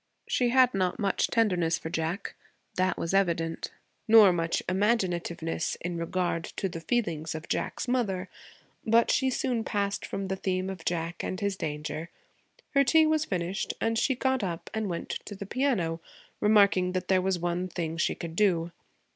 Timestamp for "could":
18.15-18.35